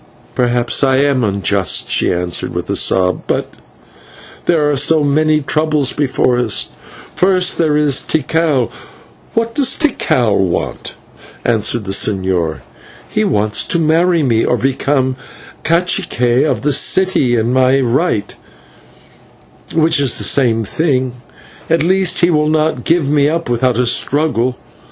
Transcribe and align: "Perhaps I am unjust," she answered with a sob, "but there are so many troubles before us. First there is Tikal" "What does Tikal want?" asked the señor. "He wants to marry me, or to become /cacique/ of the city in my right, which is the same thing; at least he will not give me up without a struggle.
"Perhaps 0.33 0.83
I 0.83 0.95
am 0.97 1.23
unjust," 1.23 1.91
she 1.91 2.11
answered 2.11 2.55
with 2.55 2.71
a 2.71 2.75
sob, 2.75 3.21
"but 3.27 3.53
there 4.45 4.67
are 4.67 4.75
so 4.75 5.03
many 5.03 5.41
troubles 5.41 5.93
before 5.93 6.39
us. 6.39 6.71
First 7.15 7.59
there 7.59 7.77
is 7.77 7.99
Tikal" 8.01 8.71
"What 9.35 9.53
does 9.53 9.75
Tikal 9.75 10.35
want?" 10.39 10.93
asked 11.45 11.73
the 11.83 11.91
señor. 11.91 12.61
"He 13.09 13.23
wants 13.23 13.63
to 13.65 13.77
marry 13.77 14.23
me, 14.23 14.43
or 14.43 14.57
to 14.57 14.63
become 14.63 15.17
/cacique/ 15.63 16.47
of 16.49 16.63
the 16.63 16.73
city 16.73 17.35
in 17.35 17.53
my 17.53 17.79
right, 17.79 18.33
which 19.71 19.99
is 19.99 20.17
the 20.17 20.23
same 20.23 20.63
thing; 20.63 21.13
at 21.69 21.83
least 21.83 22.21
he 22.21 22.31
will 22.31 22.49
not 22.49 22.85
give 22.85 23.07
me 23.07 23.29
up 23.29 23.47
without 23.47 23.77
a 23.77 23.85
struggle. 23.85 24.57